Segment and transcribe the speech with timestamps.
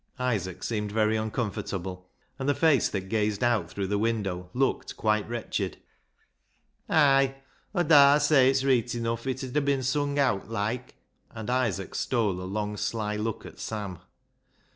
[0.17, 2.09] Isaac seemed very uncomfortable,
[2.39, 5.77] and the face that gazed out through the window looked quite wretched.
[6.89, 7.35] "Ay!
[7.75, 10.95] Aw darr say it's reet enuff if it 'ud bin sung owt like"—
[11.35, 13.99] and Isaac stole a long sly look at Sam.